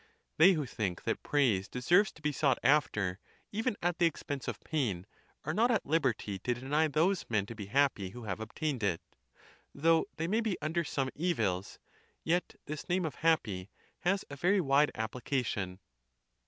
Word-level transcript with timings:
They 0.37 0.53
who 0.53 0.65
think 0.65 1.03
that 1.03 1.21
praise 1.21 1.67
deserves 1.67 2.11
to 2.13 2.23
be 2.23 2.31
sought 2.31 2.57
after, 2.63 3.19
even 3.51 3.77
at 3.83 3.99
the 3.99 4.07
expense 4.07 4.47
of 4.47 4.59
pain, 4.61 5.05
are 5.45 5.53
not 5.53 5.69
at 5.69 5.85
liberty 5.85 6.39
to 6.39 6.55
deny 6.55 6.87
those 6.87 7.27
men 7.29 7.45
to 7.45 7.53
be 7.53 7.67
happy 7.67 8.09
who 8.09 8.23
have 8.23 8.39
obtained 8.39 8.81
it. 8.81 8.99
Though 9.75 10.07
they 10.17 10.25
may 10.27 10.41
be 10.41 10.57
under 10.59 10.83
some 10.83 11.11
evils, 11.13 11.77
yet 12.23 12.55
this 12.65 12.89
name 12.89 13.05
of 13.05 13.13
happy 13.21 13.69
has 13.99 14.25
a 14.27 14.35
very 14.35 14.59
wide 14.59 14.89
application. 14.95 15.77